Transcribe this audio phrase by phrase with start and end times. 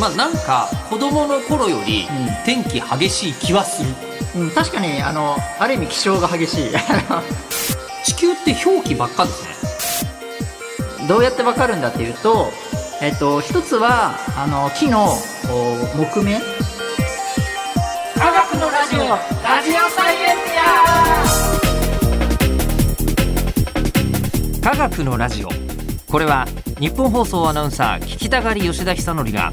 [0.00, 2.06] まあなんか子供の頃より
[2.44, 6.70] 天気激しい気はする、うん、確かにあのある意味気象が激しい。
[8.04, 11.08] 地球って表記ばっかですね。
[11.08, 12.52] どうやってわかるんだっていうと、
[13.00, 15.06] えっと、一つはあの木の
[15.50, 16.40] お木目。
[18.16, 25.48] 科学のラジオラジオサイエンティア科学のラジオ。
[26.10, 26.46] これは
[26.78, 29.52] 日本放送アナウンサー聞きたがり吉田久典が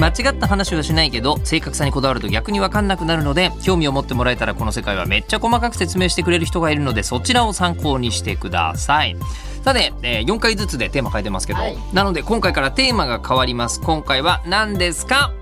[0.00, 9.16] 間違った話はしないけど正確さにこだわると逆に分かんなくなるので興味を持ってもらえたらこの世界はめっちゃ細かく説明してくれる人がいるのでそちらを参考にしてください。
[9.62, 11.76] さて、えー4回ずつでテーマ変えてますけど、はい。
[11.92, 13.78] なので今回からテーマが変わります。
[13.82, 15.32] 今回は何ですか？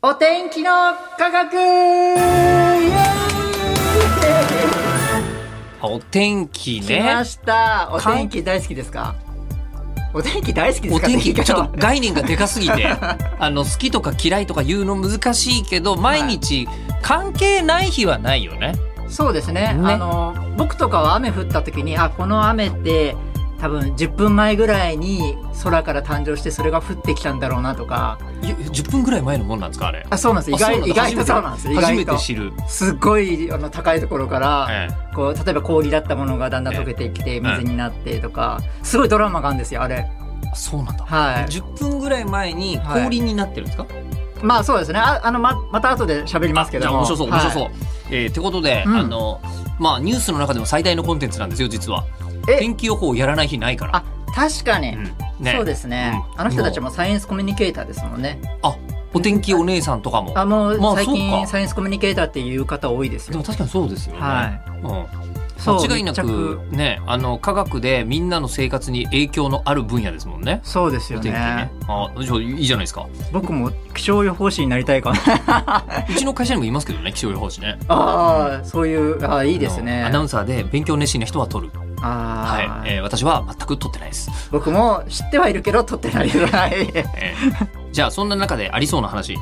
[0.00, 0.70] お天気の
[1.18, 1.56] 科学！
[5.82, 7.90] お天気ーイ来まねした。
[7.92, 9.16] お天気大好きですか？
[10.14, 12.86] お天気大好きですおか天気ちょっとと概念がでかすぎて
[13.38, 16.68] あの好きとか嫌いとか言うの難しいけど毎日
[17.02, 18.74] 関係ない日はないよね。
[19.08, 19.74] そうですね。
[19.74, 19.92] ね。
[19.92, 23.16] あの僕とかは雨降った時にあこの雨って
[23.60, 28.18] 多分10分前ぐらいに空から誕生してそれが降ってきたんだろうなとか。
[28.42, 30.06] いや10分ぐらい前のもんなんですかあれ？
[30.10, 30.54] あそうなんです。
[30.54, 31.72] 意外意外とそうなんです。
[31.72, 32.52] 意初め外とて知る。
[32.68, 40.06] すっごいあの高いところから、えこう例えば氷だったものがだんだん溶けてきて水になってとか、すごいドラマがあるんですよあれ。
[40.10, 41.04] えそうなんだ。
[41.04, 41.44] はい。
[41.46, 43.86] 10分ぐらい前に氷になってるんですか、
[44.42, 44.98] まあそうですね。
[44.98, 46.90] ああのままた後で喋りますけども。
[46.90, 47.62] じゃあ面白そう面白そう。
[47.62, 47.72] はい。
[48.10, 48.96] えーってことで、うん。
[48.96, 49.40] あの
[49.78, 52.04] まあニュースの中でも最大のコンテンツなんですよ実は。
[52.48, 53.96] え天気予報をやらない日ないから。
[53.96, 55.04] あ確かに、うん
[55.40, 58.76] ねそうですね、うんあの人たちもサイエンスコミュニケーターですもんねあ
[59.12, 60.32] お天気お姉さんとかも。
[60.36, 64.20] あもうまあ最近、サイエンスコミュニケーターっていう方多いですよでも確かにそうですよね。
[64.20, 65.34] はいうん
[65.66, 70.60] 間違いな密く着ねあの科学でみんなの生活に影響のある分野ですもんね。
[70.62, 71.72] そうですよねね。
[71.88, 73.06] あじゃあいいじゃないですか。
[73.32, 77.78] 僕も気象予報士になりたいかな うちの会社にもいますけどね気象予報士ね。
[77.88, 81.72] ああそういうあーいいですあねのアナウンサーで勉強熱心な人は取る。
[82.08, 84.30] はい、えー私は全く取ってないです。
[84.50, 86.30] 僕も知ってはいるけど撮ってない。
[86.30, 87.68] ぐらい、 えー。
[87.92, 89.38] じゃあそんな中でありそうな話、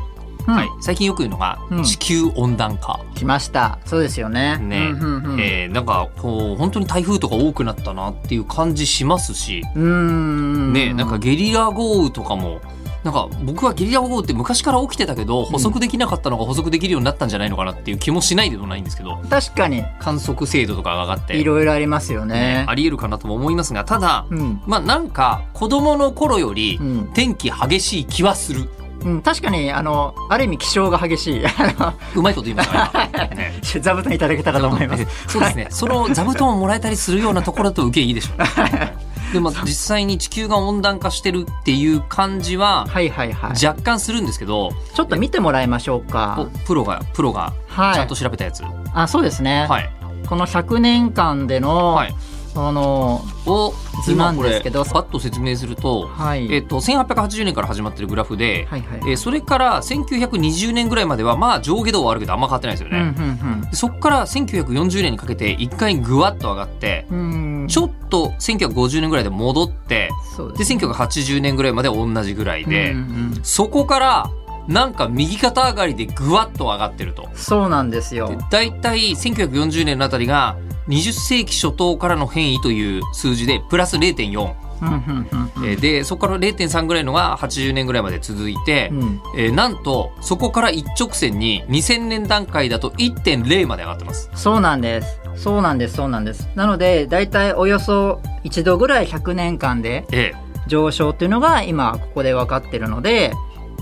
[0.46, 0.54] うん。
[0.54, 1.82] はい、最近よく言うのがうん。
[1.84, 3.00] 地球温暖化。
[3.14, 3.78] 来ました。
[3.84, 4.58] そうですよね。
[4.58, 4.88] ね。
[4.92, 5.40] うんうんうん。
[5.40, 10.72] えーなんかこう本当に台風とか多くなったなっていう感じしますし、うーん。
[10.72, 12.60] ねなんかゲリラ豪雨とかも
[13.04, 19.20] なんか僕はゲリラ豪雨って昔から起きてたけど補足できなかったのが補足できるようになったんじゃないのかなっていう気もしないでもないんですけど。
[19.28, 19.84] 確かに。
[19.98, 21.36] 観測精度とかが上がって。
[21.36, 22.34] いろいろありますよね。
[22.34, 24.62] ねありえるかなとも思いますがただうん。
[24.66, 27.10] まあなんか子供の頃よりうん。
[27.14, 28.68] 天気激しい気はする。
[29.04, 31.42] うん、確かにあのある意味気象が激しい。
[31.78, 33.60] あうまいこと言いましたか今ね。
[33.62, 35.06] の 座布団いただけたらと思います。
[35.26, 35.66] そうですね。
[35.70, 38.46] その座布団をもらえたりするようなところだと受けいいでしょう。
[39.32, 48.62] でも実際に地球が温暖化してるっていう感じははいはいはい若干するんですけど、ちょっと見てもらいましょうおかプロがプロがはいちゃんと調べたやつ。
[48.94, 49.90] あそうですね、はい。
[50.26, 52.14] この100年間での、はい。
[52.54, 53.72] あのを
[54.04, 59.00] 図なんですけどパッと説明すると、はい、えっと1880年から始まってるグラフで、はいはい。
[59.00, 63.70] えーそれから1920年ぐらいまではまあ上下動はあるけどあんま変わってないですようんね。
[63.70, 67.18] でそこから1940年にかけて一回グワッと上がって、うん。
[67.18, 73.02] うんうんちょっと1950年ぐらいで戻って、そうで1980年ぐらいまで同じぐらいで、うんう
[73.38, 73.40] ん。
[73.44, 74.30] そこから
[74.68, 77.28] なんか右肩上がりでぐわっと上がってると。
[77.34, 78.28] そうなんですよ。
[78.28, 80.56] で大体1940年のあたりが
[80.88, 85.68] 20世紀初頭からの変異という数字でプラス0.4、うんうんうんうん。
[85.68, 89.20] えーでそこから0.3ぐらいのが80年ぐらいまで続いて、うん。
[89.36, 94.30] えーなんとそこから一直線に2000年段階だと1.0まで上がってます。
[94.34, 95.20] そうなんです。
[95.36, 96.48] そうなんですそうなんです。
[96.54, 100.32] なので大体およそ1度ぐらい100年間でえ。
[100.68, 103.32] 上昇っていうのが今ここで分かってるので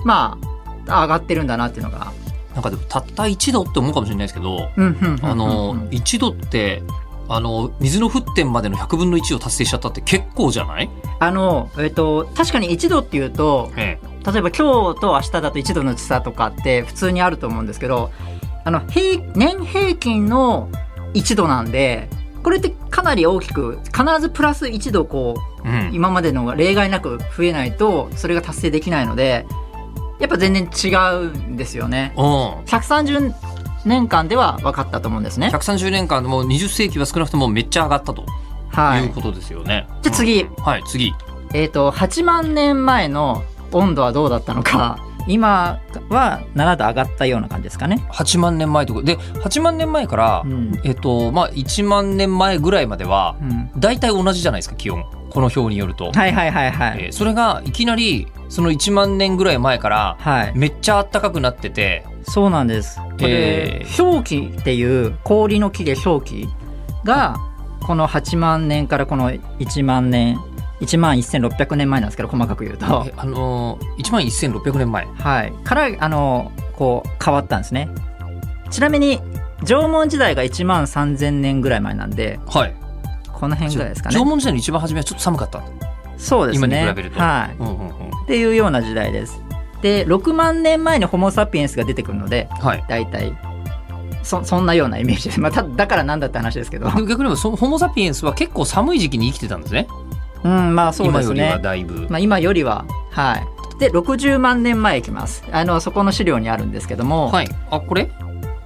[0.05, 0.50] まあ
[0.87, 2.13] 上がってるんだなっていうのが。
[2.27, 4.71] えなんかでもたった1度って思うかもしれないですけど、
[5.23, 6.83] あの1度って
[7.29, 10.91] あの水の沸点までの100分の1を達成しちゃったって結構じゃない、
[11.21, 18.11] あのえっと確かに1度っていうとえ例えば今日と明日だと1度の差とかって普通にあると思うんですけど
[18.65, 20.71] あの平年平均の
[21.15, 22.09] 1度なんで
[22.43, 29.45] これってかなり大きく必ずプラス1度こうえうん、今までのが例外なく増えないとそれが達成できないので
[30.21, 32.13] やっぱ全然違うんですよね。
[32.17, 32.25] うん。
[32.65, 33.35] 130
[33.85, 35.49] 年間では分かったと思うんですね。
[35.49, 38.27] 130年間もう20世紀は少なくともめっちゃ上がったと。
[38.69, 39.05] はい。
[39.05, 39.89] いうことですよね。
[40.03, 40.43] じゃあ次。
[40.43, 40.55] うん。
[40.63, 41.15] はい次。
[41.55, 44.99] えっ、と8万年前の温度はどうだったのか。
[45.27, 48.05] 今は7度上がったような感じですかね。
[48.11, 49.03] 8万年前とか。
[49.03, 50.81] で8万年前から、うん。
[50.85, 57.05] えっとまあ1万年前ぐらいまではうん、大体同じじゃないですか気温この表によると、はいはいはいはい。
[57.05, 62.05] えーそれがいきなりその1万年ぐらい前からはい、めっちゃ暖かくなってて。
[62.23, 62.99] そうなんです。
[62.99, 66.49] これ、えー氷期っていう氷の木で氷期
[67.05, 67.37] が
[67.83, 70.39] この8万年からこの1万年
[70.81, 75.07] 1万1600年前なんですけど細かく言うと、えあのー、1万1600年前。
[75.07, 77.89] はい、からあのこう変わったんですね。
[78.71, 79.21] ちなみに
[79.65, 82.75] 縄文時代が1万3000年ぐらい前なんではい
[83.41, 84.15] この辺ぐらいですかね。
[84.15, 84.25] 縄。
[84.25, 85.63] 文時代の一番初めはちょっと寒かった、
[86.19, 86.83] そうですね。
[86.83, 87.19] 今に比べると。
[87.19, 87.57] はい。
[87.59, 89.41] うんうんうん、っていうような時代です。
[89.83, 92.85] で6万年前にホモ・サピエンスが出てくるのではい。
[92.87, 93.35] 大体
[94.23, 95.25] そそんなようなイメージ。
[95.25, 96.91] です、まあ、ただからなんだって話ですけど。
[97.09, 99.89] 逆にそのホモ・サピエンスは結構寒い時期に生きてたんですね。
[100.45, 103.47] うんまあそうです今よりはね、だいぶ、まあ、今よりははい。
[103.79, 105.43] で60万年前いきます。
[105.51, 107.49] あのそこの資料にあるんですけども、はい。
[107.71, 108.11] あこれ？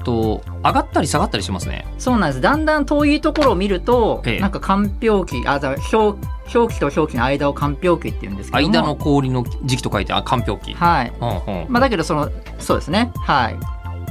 [0.05, 1.87] と上がったり下がったりしますね。
[1.99, 2.41] そうなんです。
[2.41, 4.41] だんだん遠いところを見ると、ええ。
[4.41, 6.19] なんか間氷期あだ氷
[6.53, 8.73] 氷期と氷期の間を間氷期っていうんですけども。
[8.73, 11.13] 間の氷の時期と書いてあ間氷期、はい。
[11.21, 13.11] うんうんまあ、だけどそのそうですね。
[13.17, 13.57] はい。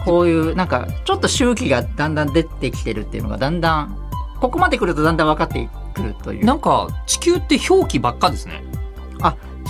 [0.03, 3.97] こういうなんかちょっと周期がだんだん出てきてるっていうのがだんだん
[4.41, 6.45] ここまで来るとだんだん分かってくるという。
[6.45, 8.63] なんか地球って氷期ばっかですね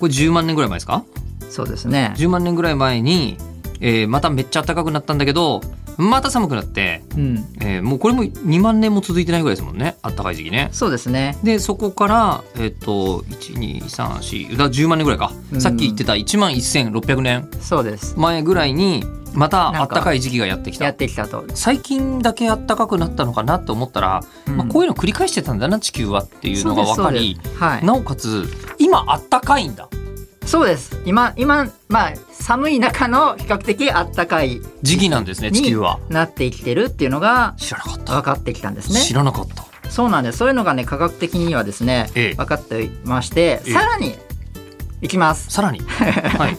[0.00, 1.04] これ10万年ぐらい前ですか？
[1.50, 2.14] そうですね。
[2.16, 3.36] 10万年ぐらい前に、
[3.80, 5.60] えーまためっちゃ暖かくなったんだけど
[5.96, 7.44] また寒くなって、うん。
[7.60, 9.96] えーもうこれも2万年も続いてないぐらいですもんね。
[10.02, 10.68] 暖かい時期ね。
[10.72, 11.36] そうですね。
[11.42, 15.60] でそこから、えっと1234だから10万年ぐらいか、うん。
[15.60, 18.14] さっき言ってた1万1600年そうです。
[18.18, 19.04] 前ぐらいに
[19.34, 27.84] またなんか暖かい時期がやってきやたってきたと、最近だけ暖かくなったのかなって思ったら、まあ、こういうの繰り返してたんだな地球はっていうのが分かりはい。
[27.84, 28.44] なおかつ
[28.78, 29.88] 今暖かいんだ
[30.48, 31.02] そうです。
[31.04, 36.00] 今今まあ寒い中の比較的あったかい時期なんですね地球は。
[36.08, 38.14] なってきてるっていうのが知らなかった。
[38.14, 39.00] 分かってきたんですね。
[39.02, 39.66] 知らなかった。
[39.90, 40.38] そうなんです。
[40.38, 42.34] そういうのがね科学的にはですね、ええ。
[42.34, 43.72] 分かっていましてええ。
[43.72, 44.14] さらに
[45.02, 45.50] いきます。
[45.50, 45.80] さらに。
[45.84, 46.56] はい。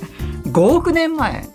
[0.52, 1.50] 5億年前。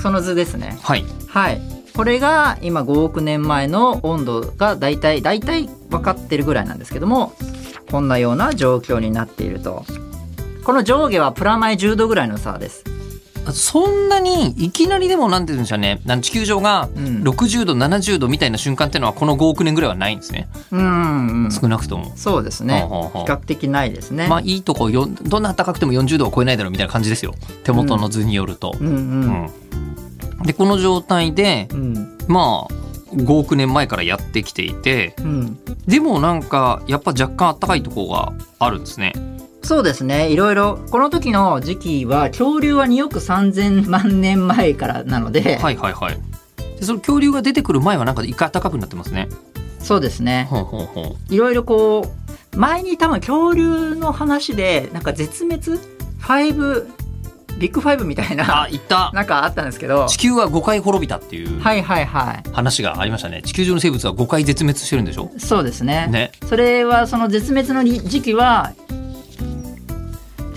[0.00, 0.78] その図ですね。
[0.80, 1.04] はい。
[1.28, 1.60] はい。
[1.94, 7.34] これが今5億年前の温度が大体大体分かってるぐらいなんですけども
[7.90, 9.84] こんなような状況になっていると
[10.68, 12.84] この上下はプラマイ10度ぐらいの差です。
[13.54, 16.02] そんなにいきなりでもなんて言うんでしょうね。
[16.04, 17.22] なん地球上がうん。
[17.22, 20.46] 60度70度みたいな瞬間っていうのはこの5億年ぐらいはないんですね。
[20.70, 22.12] うん、うん、少なくとも。
[22.16, 22.86] そうですね。
[22.86, 27.32] 比較的ないですね、まあいいとこよどんな暖かくても40度を超えないだろうみたいな感じですよ。
[27.64, 28.76] 手元の図によると。
[28.78, 28.86] うん。
[28.86, 29.48] うん
[30.38, 30.42] うん。
[30.42, 32.18] でこの状態でうん。
[32.28, 35.58] まあ5億年前からやってきていてうん。
[35.86, 39.14] でもなんかやっぱ若干暖かいところがあるんですね。
[39.62, 40.30] そうですね。
[40.30, 46.18] いろいろこの時の時期は恐竜は2億3000万年前からなので、はいはいはい。
[46.78, 49.28] でその恐竜が出てくる前はなんか一回暖かくなってますね。
[49.80, 50.46] そうですね。
[50.50, 51.34] ほうほうほう。
[51.34, 52.06] いろいろこ
[52.54, 55.80] う前に多分恐竜の話でなんか絶滅
[56.20, 56.86] ？5
[57.58, 59.10] ビッグファイブみたいなあいった。
[59.12, 60.06] なんかあったんですけど。
[60.06, 63.42] 地球は5回滅びたっていうはいはいは話がありましたね。
[63.42, 65.30] 地球上の生物は5回絶滅してるんでしょ？
[65.36, 66.06] いそうですね。
[66.08, 66.30] ね。
[66.48, 68.72] それはその絶滅の時期は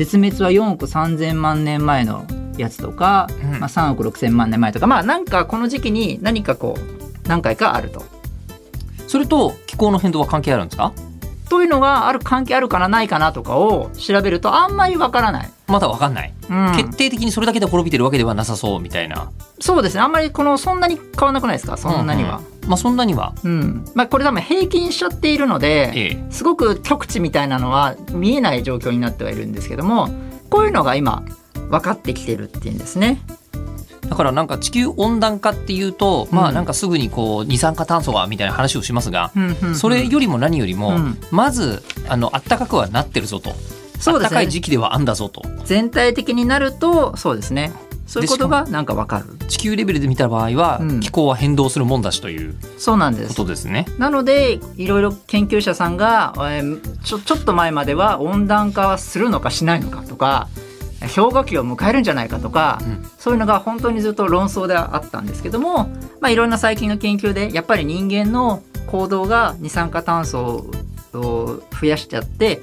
[0.01, 2.25] 絶滅は4億3000万年前の
[2.58, 3.60] やつとか、うん。
[3.60, 8.03] まあ、3億6000万年前とかまあなんかこの時期に何かこう何回かあると。
[9.08, 10.91] それと気候の変動は関係あるんですか？
[11.51, 15.50] というのがある関係あるかなないかなとかを調べるとあんまりわからない。
[15.72, 19.32] まだわかんない、うん、決定的にそれだけで滅びてるわけではなさそうみたいな。
[19.60, 20.01] そうですね。
[20.01, 21.78] あんまりこのそんなに変わらなくないですか？
[21.78, 22.38] そんなには。
[22.38, 23.34] うんうんまあそんなには。
[23.44, 23.86] うん。
[23.96, 26.32] まあ、これ多分平均しちゃっているので、ええ。
[26.32, 30.10] すごく極地みたいなのは見えない状況になってはいるんですけども
[30.51, 31.24] こういうのが今
[31.72, 33.20] 分かってきてるっていうんですね。
[34.08, 39.32] だからなんか地球温暖化っていうと、まあなんかすぐにこう二酸化炭素がみたいな話をしますが、
[39.74, 41.18] それよりも何よりも、うん。
[41.32, 43.54] まずあの暖かくはなってるぞと、
[44.01, 44.48] そうですね。
[44.48, 45.43] 時期ではあんだぞと。
[45.63, 47.72] 全体的になるとそうですね。
[48.08, 49.38] そういうことがなんか分かる。
[49.48, 51.00] 地球レベルで見た場合は、うん。
[51.00, 53.29] 気候は変動するもんだしというそうなんです。
[53.29, 53.86] ことですね。
[53.98, 60.50] なのでいろいろ研究者さんが、えーちょちょっと前までは温暖化はするのかしないのかとか
[61.15, 63.08] 氷河期を迎えるんじゃないかとか、うん。
[63.17, 65.89] そういうのが本当にずっと論争ではあったんですけども、
[66.20, 70.70] まあ、いろんな最近の研究でやっぱり人間の行動が二酸化炭素
[71.13, 72.62] を増やしちゃって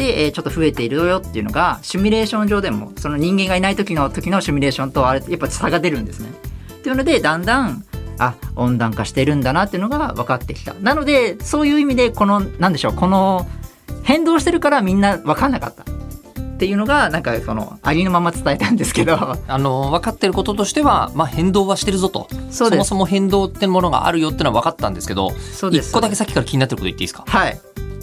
[0.00, 6.30] で、えーちょっと増えているよっていうのがシミュレーション上でもその人間がいない時の時のシミュレーションとあれやっぱ差が出るんですね。
[6.74, 7.84] っていうのでだんだん
[8.18, 10.74] あ温暖化してるんだなっていうのが分かってきた。
[10.74, 13.46] なのでそういう意味でこのなんでしょうこの
[14.02, 15.82] 変動してるからみんな分かんなかった。
[15.82, 19.14] っていうのがなんかそのありのまま伝えたんですけど。
[19.48, 22.28] あの分かってることとしては、まあ、変動はしてるぞと。
[22.50, 25.88] そもそも変動ってものがあるよってのは分かったんですけどそうです。
[25.90, 27.24] 一個だけさっきから気になってること言っていいですか？
[27.26, 27.58] はい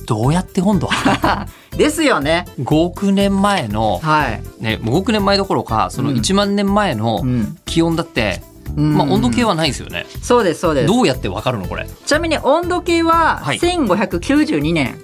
[0.07, 0.89] どうやって温度？
[1.77, 2.45] ですよね。
[2.59, 6.15] 5億年前の、はい、ね、5億年前どころかそのうん。
[6.17, 7.57] 1万年前のうん。
[7.65, 8.41] 気温だって、
[8.75, 8.97] うん。
[8.97, 10.05] まあ、温度計はないですよね。
[10.23, 10.87] そうですそうです。
[10.87, 11.85] どうやって分かるのこれ？
[12.05, 13.59] ちなみに温度計ははい。
[13.59, 14.97] 1592年、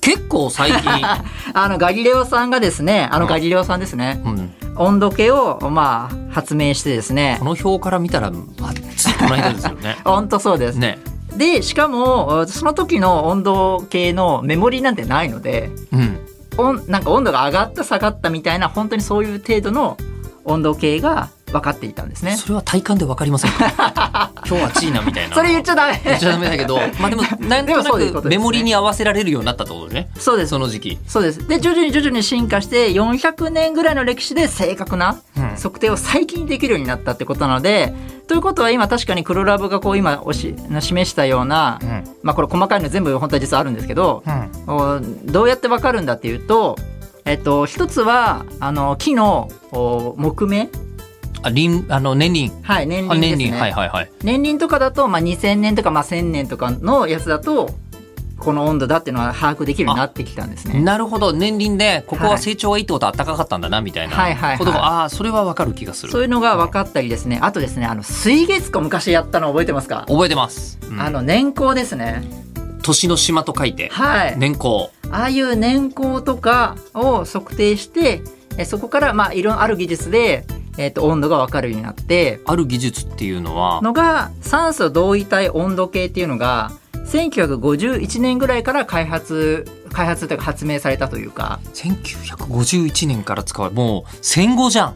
[0.00, 0.90] 結構最近、
[1.54, 4.20] あのガリレオさんがですねあのガリレオさんですね。
[4.24, 7.36] うん、温度計をまあ発明してですね。
[7.38, 9.96] この表から見たらまあついこの間ですよね。
[10.04, 10.98] 本当そうです、ね、
[11.36, 16.18] でしかもその時の温度計のメモリなんてないのでうん、
[16.58, 19.96] 温なんか温度が上がった下がったみたいな本当にそういう程度の
[20.44, 22.36] 温度計が分かっていたんですね。
[22.36, 24.32] それは体感で分かりませんか？
[24.48, 25.36] 今日はチーナみたいな。
[25.36, 26.00] それ言っちゃダメ。
[26.02, 30.08] 言っちゃダメだけど、まあでも なんでもとなくメモリに合わせられるようになったってことね。
[30.18, 30.50] そうです。
[30.50, 30.98] その時期。
[31.06, 31.46] そうです。
[31.46, 37.92] で徐々に徐々に進化して400年ぐらいの歴史で正確なうん測定を最近できるようになったってことなので
[38.26, 42.04] ということは今確かに黒ラブがこう今おし示したような、うん。
[42.22, 44.74] まあこれ細かいの全部本当は実はあるんですけど、うん。
[44.74, 46.76] おどうやってわかるんだっていうと、
[47.24, 50.70] えっと、一つはあの木のお木目。
[51.42, 52.50] あ、輪あの年輪。
[52.62, 53.36] はい年あ輪ですね。
[53.36, 54.10] 年輪、はいはいはい。
[54.22, 57.74] 年輪とかだと、まあ、2000年とか、まあ、1000年とかのやつだと
[58.42, 60.80] この温度だっていうのは把握できるようになってきたんですね。
[60.80, 61.32] なるほど。
[61.32, 62.38] 年輪でここははい。
[62.40, 64.58] 成長がいいってことは暖かかったんだなみたいなはいはいはい。
[64.58, 66.12] ことが、ああそれはわかる気がする。
[66.12, 67.38] そういうのが分かったりですね。
[67.40, 71.00] あとですねあの水月湖昔やったの覚えてますか、覚えてます、うん。
[71.00, 72.22] あの年功ですね。
[72.82, 74.90] 年の島と書いてはい、年功。
[75.10, 78.22] ああいう年功とかを測定して
[78.58, 80.44] えそこからまあいろんある技術で、
[80.78, 82.40] えっと温度が分かるようになって。
[82.44, 83.80] ある技術っていうのは？
[83.82, 86.72] のが酸素同位体温度計っていうのが
[87.04, 91.60] 1951年ぐらいから開発開発というか発明されたというか。
[91.74, 94.94] 1951年から使われもう戦後じゃん。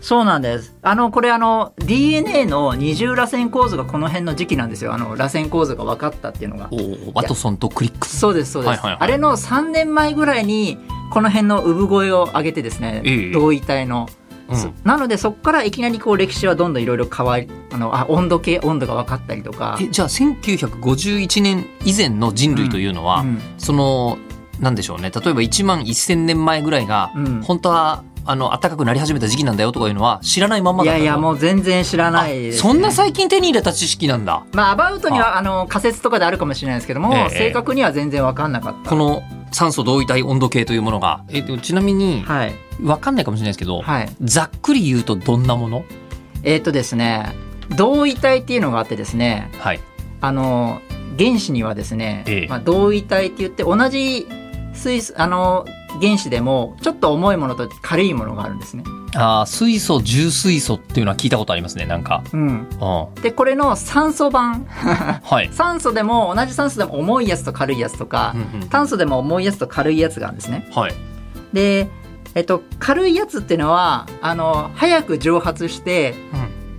[0.00, 0.76] そうなんです。
[0.82, 4.94] あのこれあの DNA の二重螺旋構造がこの辺の時期なんですよ。
[4.94, 6.68] あの螺旋構造が分かったっていうのが。
[6.70, 8.18] おーワトソンとクリックス。
[8.18, 9.00] そうですそうです、はいはいはい。
[9.00, 10.78] あれの3年前ぐらいに
[11.10, 13.32] この辺の産声を上げてですね、ええ。
[13.32, 14.08] 同位体の、
[14.48, 14.56] うん。
[14.56, 19.78] そなのでそこからいきなりこう歴史はどんどんいろいろ変わりあのあ温度計温度が分かったりとか。
[19.80, 23.40] えじゃあ1951年以前の人類というのは、うん。
[23.58, 24.18] その
[24.60, 25.10] なんでしょうね。
[25.10, 27.42] 例えば1万1000年前ぐらいが、うん。
[27.42, 34.44] 本当はあの暖かくなり始めた時期なんだよとかいうのは知らないまんまいやいやもう全然知らないね、そんな最近手に入れた知識なんだ。
[34.52, 37.30] まあアバウトにはあの仮説とかであるかもしれないですけども、ええ。
[37.30, 38.90] 正確には全然分かんなかった。
[38.90, 41.24] この酸素同位体温度計というものが。
[41.28, 42.54] えでもちなみにはい。
[42.80, 44.08] 分かんないかもしれないですけど、はい。
[44.22, 45.84] ざっくり言うとどんなもの？
[46.44, 47.34] えっ、とですね
[47.76, 49.80] 同位体っていうのがあってですねはい。
[50.20, 50.80] あの
[51.18, 52.48] 原子にはですね、ええ。
[52.48, 54.26] まあ、同位体って言って同じ
[54.78, 55.66] 水素あの
[56.00, 58.84] 原子でもちょっと重いものと軽いものがあるんですね。
[59.14, 64.64] あー水素重水素っていうのは聞いたことありますねなんか、うん、うん、でこれの酸素版。
[64.68, 70.68] はい、酸素でも同じ酸素でも重いやつと軽いやつとか、うんうん炭素でも重いやつと軽いやつがあるんですね。
[70.72, 70.94] はい。
[71.52, 71.88] で、
[72.34, 76.14] えっと、軽いやつっていうのはあの早く蒸発して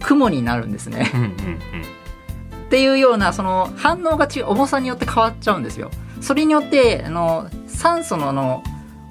[0.02, 1.12] 雲になるんですね。
[1.14, 1.34] うんうんうん。
[1.34, 1.36] っ
[2.70, 5.90] ていうようなその反応が重さによって変わっちゃうんですよ。
[6.22, 8.64] それによってあの酸素のあの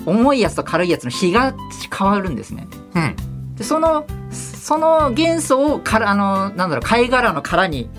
[0.07, 1.55] 重いやつと軽いやつの比が
[1.97, 2.67] 変わるんですね。
[2.95, 3.17] うんうん
[3.57, 7.91] でそのその元素をからあのなんだろう貝殻の殻に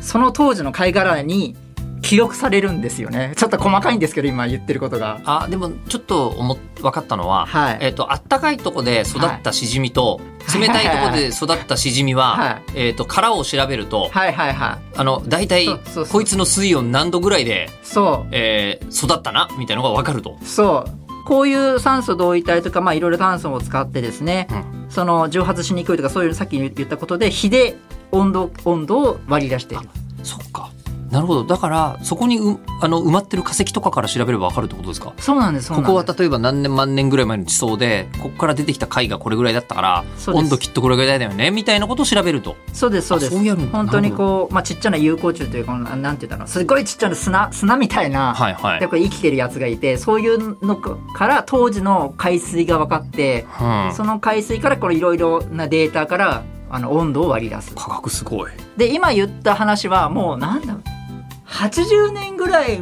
[0.00, 1.56] その当時の貝殻に
[2.02, 3.32] 記録されるんですよね。
[3.36, 5.20] ちょっと細かいんですけど今言ってることが。
[5.24, 7.78] あでもちょっと思っ分かったのは、はい。
[7.80, 10.20] えっ、とあったかいとこで育ったしじみと、
[10.58, 12.88] 冷たいとこで育ったしじみは、はい。
[12.88, 14.98] えっ、と殻を調べると、はいはいはい。
[14.98, 15.66] あの大体
[16.10, 18.28] こいつの水温何度ぐらいで、そう。
[18.32, 20.36] えー育ったなみたいなのが分かると。
[20.42, 21.24] そう。
[21.24, 24.48] こういう酸素同位体とか、まあ、いろいろ炭素を使ってですね、
[24.88, 27.76] うその蒸発しにくいとかそういうさっき言ったことで火で
[28.10, 29.88] 温度温度を割り出している。
[30.22, 30.70] そっか
[31.10, 31.44] なるほど。
[31.44, 35.12] だからそこにうあの埋まってる化石とかから調べれば分かるってことですか？
[35.18, 42.56] そうなんですここは例えば何年万年ぐらい前の地層でここから出てきた貝がこれぐらいだったから温度きっとこれぐらいだよねみたいなことを調べると。
[42.72, 43.34] そうですそうです。
[43.34, 46.46] あそうやる本当にこう、まあ、ちっちゃな有効虫というかななんて言ったの？
[46.46, 48.80] すごいちっちゃな砂砂みたいな、はいはい。
[48.80, 53.94] でこれ生きてるやつがいてそういうのから当時の海水が分かって、うん。
[53.94, 60.82] その海水からこのいろいろなデータからあの温度を割り出す科学すごいで今言った話はもうなんだろう
[61.50, 62.80] 80年ぐらい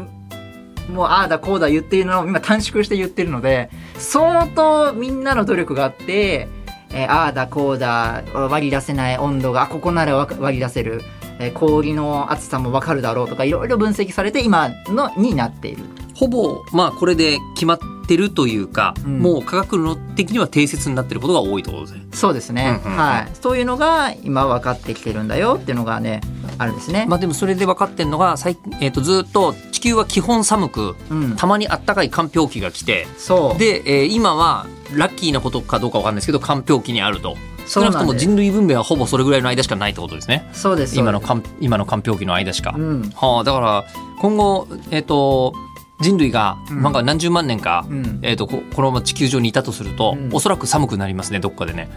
[0.91, 6.49] もうああだこうだ言っているのを今短縮して言ってるので相当みんなの努力があって、
[6.91, 11.03] えーああだこうだ割り出せない温度があここなら割り出せる、
[11.39, 15.85] えー氷の厚さも分かるだろうとかいろいろ分析されて今のになっている。
[16.15, 19.21] ほぼまあこれで決まってるというか、うん。
[19.21, 22.07] もう科学論的には定説になってることが多いところですね。
[22.13, 22.99] そうですね、うんうんうん。
[22.99, 23.29] はい。
[23.35, 26.23] そういうのが今分かってきてるんだよっていうのがね
[26.59, 33.59] あるんですね、まあでもそれで分かってるのが最、えー、とずっと地球は基本寒くうん、たまにあったかい寒氷期が来てそう。
[33.59, 37.37] で、えー今はラッキーなことかどうか分かんないですけど寒氷期にあると。
[37.67, 40.49] 少なくとも人類文明はほぼそれぐらいの間しかないってことですね。
[40.53, 42.73] そうです今のそう寒今の寒氷期の間しか。
[42.73, 43.85] ですはあ、だから
[44.21, 45.55] 今後、えっと
[46.01, 46.83] 人類が、うん。
[46.83, 50.31] なんか何十万年か、うん、うん、えっとここのまま地球上にいたとすると、うん。
[50.33, 51.91] おそらく寒くなりますねどっかでね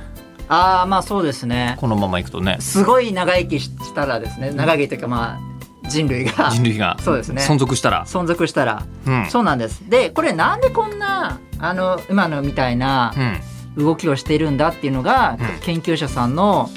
[0.54, 1.78] ああまあそうですね。
[1.80, 2.58] このままいくとね。
[2.60, 5.40] すごい長生きしたらですね長生きというかま
[5.84, 6.50] あ人類が。
[6.52, 6.98] 人類が。
[7.00, 7.42] そうですね。
[7.42, 8.04] 存続したら。
[8.06, 8.84] 存続したら。
[9.08, 9.30] うん。
[9.30, 9.90] そうなんです。
[9.90, 13.14] でこれなんでこんなあの今のみたいな
[13.78, 13.86] うん。
[13.86, 15.60] 動きをしているんだっていうのが、うん。
[15.62, 16.70] 研究者さんの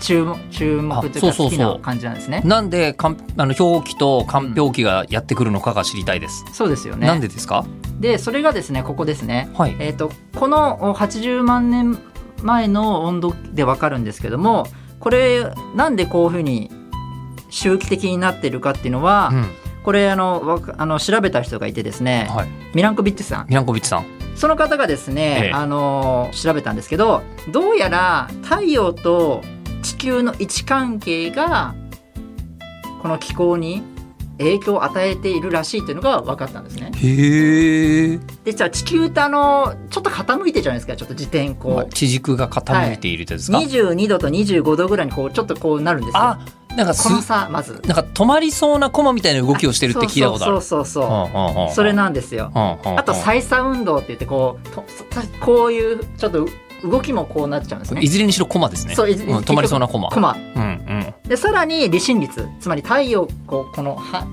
[0.00, 2.42] 注目注目というか好きな感じなんですね。
[2.44, 6.44] なんでかんあの氷期と寒氷期がやってくるのかが知りたいです。
[6.52, 7.08] そうですよね。
[7.08, 7.64] なんでですか？
[7.98, 9.50] でそれがですねここですね。
[9.54, 9.74] はい。
[9.80, 11.98] えー、とこのお80万年
[12.42, 14.66] 前の温度でわかるんですけども
[15.00, 16.70] これなんでこういうふうに
[17.50, 22.48] 周期的になってるかっていうのは、うんこれあのあの調べた人がいてですね、はい。
[22.74, 24.06] ミランコビッチさんミランコビッチさん。
[24.36, 29.42] その方がですね、ええあの調べたんですけどどうやら太陽と
[29.82, 31.74] 地球の位置関係が
[33.00, 33.82] この気候に
[34.38, 36.92] 影響を与えているらしいというのが分かったんですね。
[36.94, 38.18] へえ。
[38.44, 41.92] でじゃあ地球ってあのちょっと傾いてるじゃないですかちょっと自転こう。
[41.92, 46.20] 地軸が傾いているですか？22度と25度ぐらいにこうちょっとこうなるんですよ。
[46.20, 46.38] あ、
[46.76, 47.80] なんかすこの差まず。
[47.86, 50.60] なんか止まりそうなコマみたいな動きをしてるって聞いたことある。
[50.60, 52.52] そうそうそうそれなんですよ。
[52.54, 54.84] あと再差運動って言ってこうと
[55.40, 56.46] こういうちょっと
[56.82, 58.08] 動きもこうなっちゃうんですねい。
[58.08, 58.94] ずれにしろコマですね。
[58.94, 60.10] そういずん止まりそうなコマ。
[60.10, 61.14] コマうんうん。
[61.28, 64.26] でさらに離心率つまり太陽こうこのは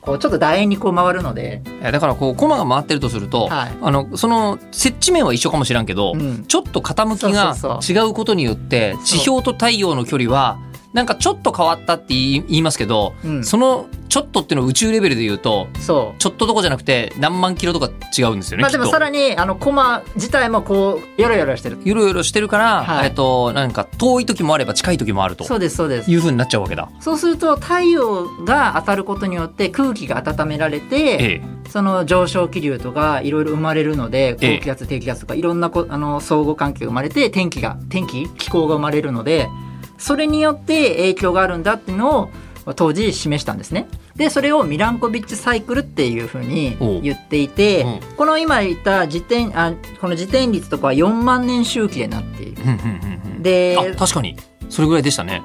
[0.00, 7.56] こうちょっと楕円にこう回るので、だからこうコマが回ってるとすると、はいあのその接地面は一緒かもしれんけど、うんちょっと傾きが
[8.04, 10.58] 違うことによって地表と太陽の距離は
[10.96, 13.44] なんかちょっと変わったって言いますけど、うん。
[13.44, 16.18] そのちょっとっていうのを宇宙レベルで言うとそう。
[16.18, 21.78] ちょっとどこじゃなくて何万キロとか違うんですよね、まあでもさらにあのコマ自体もこうヨロヨロしてる。
[21.84, 23.08] ゆるゆるしてるから、はい。
[23.08, 26.10] えっとなんか遠い時もあれば近い時もあるとそうですそうです。
[26.10, 26.88] いうふうになっちゃうわけだ。
[26.98, 31.42] そうすると太陽が当たることによって空気が温められて、ええ。
[31.68, 34.58] その上昇気流とかいろいろ生まれるのでええ。
[34.60, 39.50] 高気圧低気圧とかいろんなこあの相互関係が生まれて天気が天気気候が生まれるので
[39.98, 42.30] それによって影響があるんだっていうのを
[42.74, 43.86] 当時示したんですね。
[44.16, 52.62] でそれをミランコビッチサイクルっていうふうに言っていて、うんこの今言った時点あこの時点率とかは4万年周期でなっている。
[52.62, 54.36] うんうんうんうんであ確かに
[54.70, 55.42] それぐらいでしたね。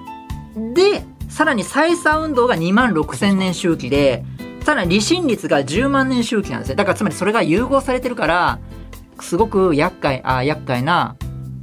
[0.73, 4.23] でさらに再差運動が2万6,000年周期で
[4.63, 8.60] さらに離心率が10万年周期なんですねだからつまりそれが融合されてるから
[9.19, 11.15] すごく厄介あ厄介な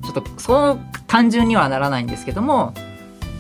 [0.05, 2.73] ちょっとそう単純にはならないんですけども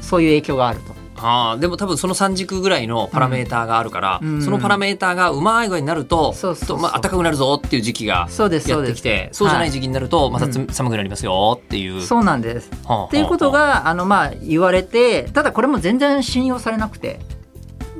[0.01, 0.99] そういう影響があると。
[1.21, 4.43] あーでも多分その3軸ぐらいのパラメーターがあるから、うん。
[4.43, 6.77] そのパラメーターがうまい具合になるとそうそうそう。
[6.77, 8.91] とまあ、暖かくなるぞっていう時期がそうですそうです。
[8.91, 10.67] やってきてそうじゃないは時期になるとまたつ、うん。
[10.69, 12.03] 寒くなりますよっていう。
[12.03, 12.71] そうなんです。
[12.85, 17.19] はあはあっていうことがあのまあ言われてただこれも全然信用されなくて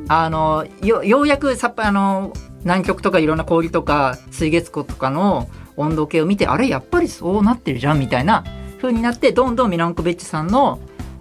[0.09, 8.45] あのよようやくさっぱあの南極とかいろんな氷とか水月湖とかの温度計を見てあれやっぱりそうなってるじゃんみたいな
[8.79, 10.81] 風になってどんどんミランコベッチさんの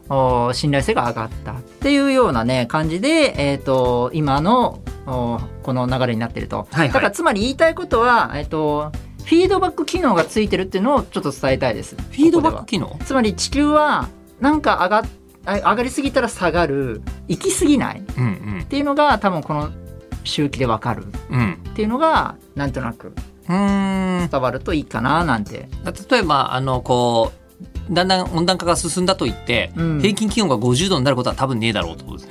[0.09, 6.87] お信頼性が上がったっていうようなね感じで、えー、と今のおこの流れになってると、はいはい。
[6.89, 8.91] だからつまり言いたいことは、えっと、
[9.25, 11.95] フィードバック機能がついてるっていうのをちょっと伝えたいです。
[11.95, 12.97] フィードバック機能？
[13.05, 14.07] つまり地球は
[14.39, 15.03] なんか上が
[15.45, 18.65] あ上がりすぎたら下がる行き過ぎないっうん。
[18.69, 19.71] ていうのが多分この
[20.23, 21.05] 周期でわかる。
[21.05, 23.13] っていうのがなんとなく
[23.47, 25.69] 伝わるといいかななんて。
[26.09, 27.46] 例えばあのこう
[27.89, 30.01] だんだん温暖化が進んだといって、うん。
[30.01, 32.27] 平均気温が50度になることは多分ねえだろうってことです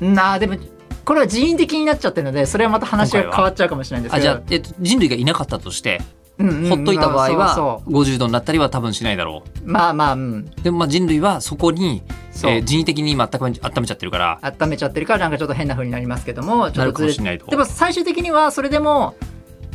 [0.00, 0.14] ね。
[0.14, 0.56] なあでも
[1.04, 4.30] これは人為的になっちゃってるのでそれはまた話が変わっちゃうかもしれないんですけど。
[4.30, 6.00] あじゃあ、えっと、人類がいなかったとして、
[6.38, 10.50] ほっといた場合はそう50度になったりは多分しないだろまあまあうん。
[10.58, 14.38] うでもまあ人類はそこに、えー人為的に今温め温めちゃってるから。
[14.42, 17.46] 温めちゃってるからなんかちょっと変な風になりますけどもちょっとずれもしれないと。
[17.46, 19.14] でも最終的にはそれでも、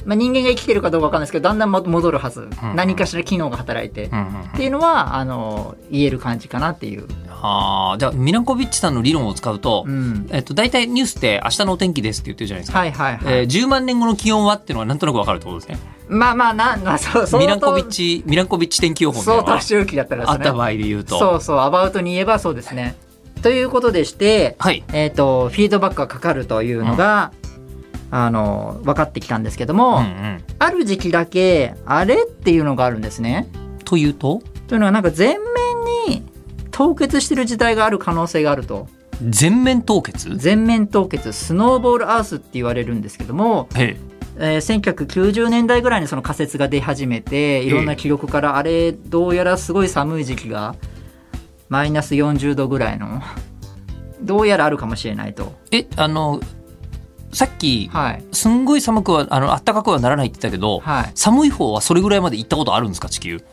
[0.08, 4.42] まあ、人間が生きてるかどうかわかんないですけどだんだんも戻るはず、ん何かしら機能が働いて、うんうんうん。
[4.44, 15.78] っていうのはあの言える感じかなっていう、あーじゃあミランコビッチさんの理論を使うと、うん、えっと、大体ニュースって明日のお天気ですって言ってるじゃないですか、はいはいはい、えー10万年後の気温はっていうのはなんとなくわかるってことですね。
[16.08, 19.42] まあまあな、まあ、そうそうミランコビッチミランコビッチ天気予報みたいな。
[19.42, 20.38] のが相対周期だったらですね。
[20.38, 21.20] あった場合で言うと。
[21.20, 22.96] そうそうアバウトに言えばそうですね。
[23.42, 24.84] ということでして、はい。
[24.94, 27.32] えー、とフィードバックがかかるというのが、
[28.10, 30.44] あの分かってきたんですけども、うんうん。
[30.60, 33.48] ある時期だけあれっていうのがあるんですね。
[33.84, 34.42] というと？
[34.68, 35.40] というのはなんか全
[36.08, 36.24] 面に
[36.72, 38.88] 凍結してる時代がある可能性があると。
[39.22, 40.36] 全面凍結？
[40.38, 41.34] 全面凍結。
[41.34, 43.98] スノーボールアースって言われるんですけども、え。
[44.40, 50.76] えー1990年代ぐらいにその仮説が出始めていろんな記録からあれどうやらすごい寒い時期が
[51.70, 53.22] マイナス40度ぐらいの
[54.22, 55.54] どうやらあるかもしれないと。
[55.72, 56.40] ええあの
[57.34, 58.24] さっきはい。
[58.32, 63.44] すんごい寒くはあの暖かくはならないって言ったけど、はい、寒い方はそれぐらいまで行ったことあるんですか地球？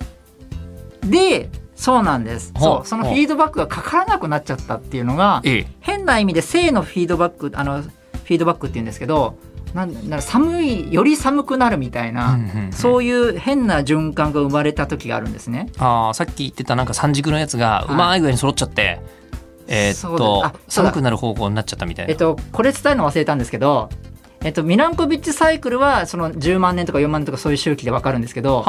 [1.03, 2.53] でそうなんです。
[2.59, 2.87] そう。
[2.87, 5.67] そのフィードバックがかからなくなっちゃったっていうのがええ。
[5.81, 9.37] 変な意味で正のフィードバックあのフィードバックって言うんですけど
[9.75, 12.39] なんな寒いより寒くなるみたいな、
[12.71, 15.69] そういう変な循環が生まれた時があるんですね。
[15.79, 17.93] あーさっき言ってたなんか三軸のやつがい。
[17.93, 19.01] うまい具合に揃っちゃって、
[19.67, 23.89] えーっそうと寒くなる方向になっちゃったみたいな、えっと、これ伝えるの忘れたんですけど、
[24.43, 28.65] えっと、ミランコビッチサイクルはその10万年とか4万年とかそういう周期で分かるんですけど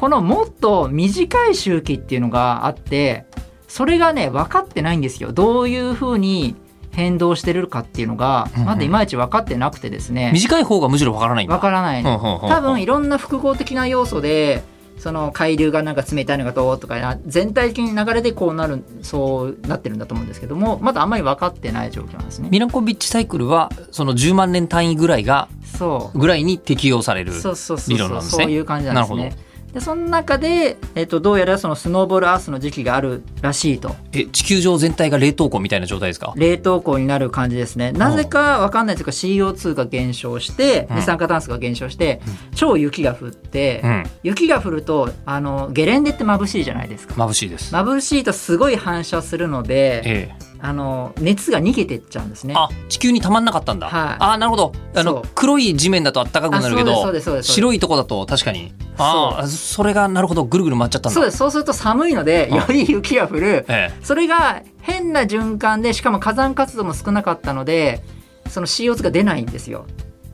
[0.00, 3.26] このもっと短い周期っていうのがあって
[3.68, 5.32] それがね分かってないんですよ。
[5.32, 6.54] どういうふうに
[6.92, 8.66] 変動してるかっていうのがうんうん。
[8.66, 10.30] まだいまいち分かってなくてですね。
[10.32, 12.18] 短い方がむしろわからない分からないの。
[12.18, 12.50] ほうほうほう。
[12.50, 14.62] 多分いろんな複合的な要素で
[14.98, 22.48] その海流がなんか冷たいのがどうとかな全体的に流れでこうなるそうなってるんだと思うんですけどもまだあんまり分かってない状況なんですね。
[22.50, 29.36] ミランコビッチサイクルはその10万年単位ぐらいがそうぐらいに適用される理論なんですねそういう感じなんですなるね。
[29.76, 33.94] でその中で、えっとどうやらそのスノーボールアースの時期があるらしいと。
[34.14, 36.32] え地球上全体が冷凍庫みたいな状態ですか？
[36.34, 37.92] 冷凍庫になる感じですね。
[37.92, 40.96] なぜかわかんないというか CO2 が減少してうん。
[40.96, 42.22] 二酸化炭素が減少して、
[42.54, 44.04] 超雪が降って、うん。
[44.22, 47.12] 雪が降るとあのゲレンデって眩しいじゃないですか。
[47.12, 52.54] 眩しいです、眩しいとすごい反射するのでええあの熱が逃げてっちゃうんですね。
[52.56, 54.16] あ地球にたまんなかったんだ、はい。
[54.18, 54.72] あなるほど。
[54.94, 58.72] あの黒い地面だと暖かくなるけあど白いとこだと確かに。
[58.98, 61.14] ああそれがなるほどぐるぐる回っちゃったんだ。
[61.14, 61.58] そうですそうす。
[61.58, 63.64] ると寒いのであより雪が降る。
[63.68, 68.02] えそれが変な循環でしかも火山活動も少なかったので
[68.48, 69.86] その CO2 が出ないんですよ。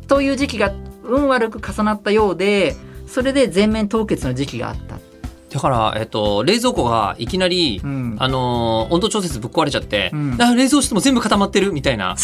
[0.06, 0.72] という時期が
[1.04, 4.96] 運悪く重なったようでそれで全面凍結の時期があった。
[5.52, 10.42] えだから、えっと、冷蔵庫がいきなり、うん、あのー温度調節ぶっ壊れちゃって、うん。
[10.42, 12.16] あ冷蔵室も全部固まってるみたいな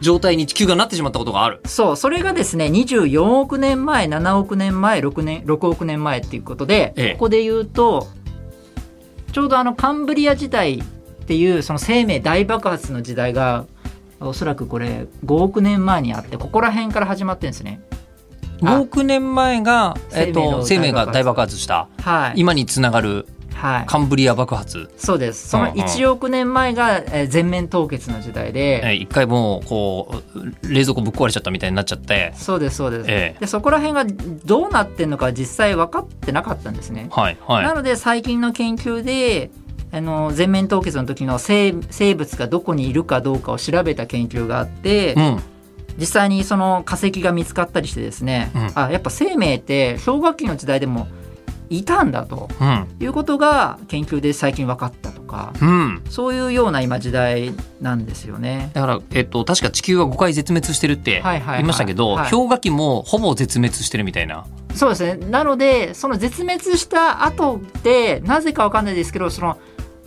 [0.00, 1.60] 状態に地球がなってしまったことがある。
[1.66, 1.96] そう。
[1.96, 7.12] それがですね24億年前7億年前6年6億年前っていうことで、ええ。
[7.12, 8.08] ここで言うと
[9.32, 10.84] ちょうどあのカンブリア時代っ
[11.26, 13.66] ていうその生命大爆発の時代が
[14.20, 17.80] おそらくこれ5億年前にあってここら辺から始まってるんですね。
[18.62, 23.26] あ5億年前が、えっと、生生命が大爆発した、はい、今につながる
[23.58, 24.88] はい、カンブリア爆発。
[24.96, 25.48] そうです。
[25.48, 25.84] そのうんうん。
[25.84, 33.40] 1億年前がえー全面凍結の時代で、え一回もう、こう、冷蔵庫ぶっ壊れちゃったみたいになっちゃって、そうですそうです、ええ。
[33.40, 34.04] でそこら辺が
[34.44, 37.08] どうなってんのか実際分かってなかったんですね。
[37.10, 37.64] はい、はい。
[37.64, 39.50] なので最近の研究で
[39.90, 45.42] あの全面凍結の時の生生物がどこにいるかどうかを調べた研究があって、うん。
[45.98, 51.08] 実際にその化石が見つかったりしてですね、うんあやっぱ生命って氷河期の時代でも
[51.70, 52.86] いたんだとうん。
[53.00, 56.02] いうことが研究で最近分かったとかうん。
[56.08, 58.70] そういうような今時代なんですよね。
[58.74, 64.46] だから、えっと、確か地球は5回絶滅してるって言いましたけど、はい氷河期もほぼ絶滅してるみたいな。
[64.74, 69.58] そうですねなのでその絶滅した後でなぜかわかんないですけどその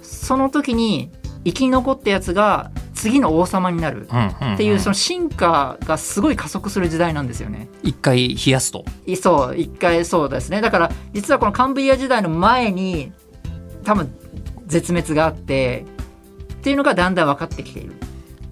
[0.02, 1.12] その時に
[1.44, 2.72] 生き残ったやつが
[3.02, 4.08] 次の王様になる
[4.54, 7.68] っていうその進化がすごい加速する時代なんですよね。
[7.82, 8.86] 一回冷やすと。
[9.08, 10.62] いそう一回そうですね。
[10.62, 13.12] だから実はこのカンブリア時代の前に
[13.84, 14.14] 多分
[14.68, 15.84] 絶滅があって
[16.54, 17.96] っていうのがだんだん分かってきている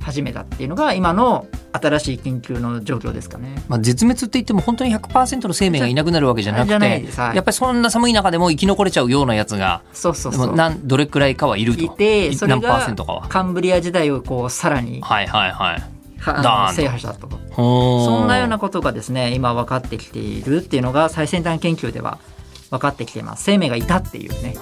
[0.09, 3.63] 始めたっていうのが今の新しい研究の状況ですかね。
[3.67, 7.35] まあ、絶滅って言っても本当に100%の生命がいなくなるわけじゃなくてはい。
[7.35, 10.55] やっぱりそんな寒い中でも生き残れちゃうようなやつがそうそうそう。
[10.55, 11.83] なんどれくらいかはいると。
[11.83, 13.27] いてそれ何パーがセントかは。
[13.27, 15.83] カンブリア時代をこうさらにはいはいはい。
[16.19, 17.29] は制覇したと。
[17.55, 22.19] そんなようなことがですね今分かってきているっていうのが最先端研究では
[22.71, 23.43] 分かってきています。
[23.43, 24.55] 生命がいたっていうね。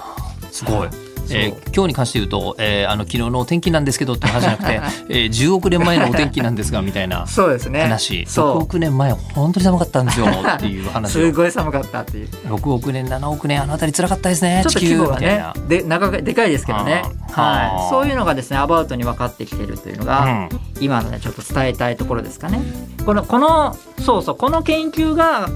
[0.51, 1.06] すごい。
[1.31, 7.81] えー今日に関して言うと、えーあの昨日のお天気なんですけどって話じゃなくて、 えー10億年前のお天気なんですがみたいなそうですね。
[7.81, 12.29] 話、6そ億年前本当に寒かったんですよっていうう話すをごい寒かったっていう。
[12.29, 15.43] 6億年7億年あの辺り辛かったですねちょっとがね。
[15.67, 20.49] で長かでかいですけどね、はい、そういうのがですねアバウトに分かってきてるというのが、うん。
[20.79, 22.59] 今のねちょっと伝えたいところですかね。
[23.05, 25.49] このこのそうそうこの研究が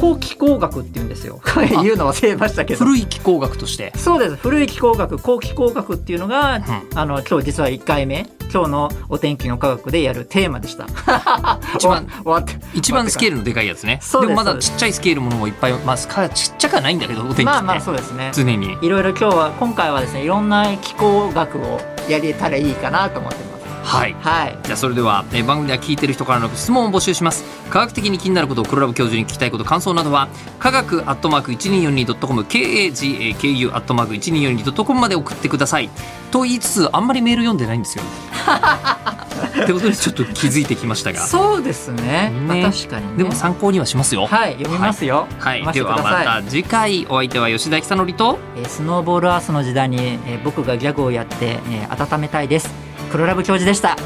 [0.00, 1.40] 後気候学っていうんですよ。
[1.82, 2.84] 言うの忘れましたけど。
[2.84, 4.36] 古い気候学として、そうです。
[4.36, 6.98] 古い気候学後気候学っていうのが、うん。
[6.98, 8.26] あの今日実は1回目。
[8.50, 10.86] 今日のお天気の科学でやるテーマでした。
[11.76, 12.58] 一番終わって。
[12.72, 13.96] 一番スケールルのでかいやつね。
[13.96, 14.16] です。
[14.16, 18.30] もまだちっちゃいスケールものもいっぱいまあちっちゃくはないんだけどお天気って、まあまあそうですね。
[18.34, 18.76] 常に。
[18.80, 23.57] いろいろ今日は今回はですねいろんな気候学をやれたらいいかなと思ってます
[23.88, 24.14] はい。
[24.20, 24.58] はい。
[24.64, 27.42] じゃあそれでは、えー番組では聞いてる人からの質問を募集します。
[27.70, 35.88] 科学的に気になること黒ラブ教授に聞きたいこと感想などは科学アットマーク 1242.com KAGAKU アットマーク 1242.com まで送ってください。
[36.30, 38.04] と言いつつあんまりメール読んでないんですよ
[39.62, 41.20] ってことにちょっと気づいてきましたが。
[41.26, 42.30] そうですね。
[42.30, 42.30] ね。
[42.62, 43.18] まあ確かにね。
[43.18, 44.26] でも参考にはしますよ。
[44.26, 49.96] はい読みますよ、はい、読ませではまた次回お相手は吉田久典とえースノーボールアースの時代に、
[50.26, 52.48] えー僕がギャグをやって、えー温めたい。
[52.48, 53.96] です黒ラブ教授でした。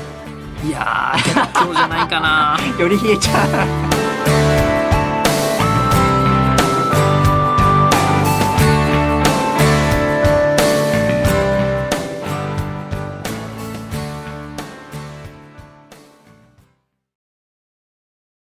[0.65, 2.57] いやー今日じゃないかな。
[2.79, 3.92] より冷えちゃう